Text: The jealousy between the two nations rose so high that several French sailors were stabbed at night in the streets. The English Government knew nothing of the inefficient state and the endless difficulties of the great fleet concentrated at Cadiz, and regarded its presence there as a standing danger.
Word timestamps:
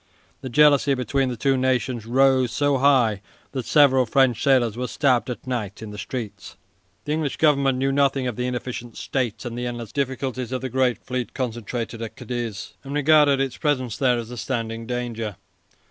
The 0.41 0.49
jealousy 0.49 0.95
between 0.95 1.29
the 1.29 1.37
two 1.37 1.55
nations 1.55 2.07
rose 2.07 2.51
so 2.51 2.79
high 2.79 3.21
that 3.51 3.67
several 3.67 4.07
French 4.07 4.41
sailors 4.41 4.75
were 4.75 4.87
stabbed 4.87 5.29
at 5.29 5.45
night 5.45 5.79
in 5.83 5.91
the 5.91 5.97
streets. 5.99 6.57
The 7.05 7.11
English 7.11 7.37
Government 7.37 7.77
knew 7.77 7.91
nothing 7.91 8.25
of 8.25 8.35
the 8.35 8.47
inefficient 8.47 8.97
state 8.97 9.45
and 9.45 9.55
the 9.55 9.67
endless 9.67 9.91
difficulties 9.91 10.51
of 10.51 10.61
the 10.61 10.69
great 10.69 10.97
fleet 11.05 11.35
concentrated 11.35 12.01
at 12.01 12.15
Cadiz, 12.15 12.73
and 12.83 12.95
regarded 12.95 13.39
its 13.39 13.57
presence 13.57 13.95
there 13.95 14.17
as 14.17 14.31
a 14.31 14.37
standing 14.37 14.87
danger. 14.87 15.35